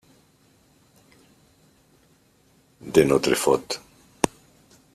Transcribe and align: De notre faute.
De 2.81 3.03
notre 3.03 3.35
faute. 3.35 3.79